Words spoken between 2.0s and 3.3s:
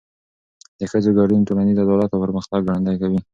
او پرمختګ ګړندی کوي.